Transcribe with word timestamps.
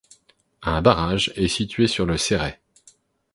Un 0.63 0.81
barrage 0.81 1.31
est 1.35 1.47
situé 1.47 1.85
sur 1.85 2.07
le 2.07 2.17
Céret. 2.17 2.59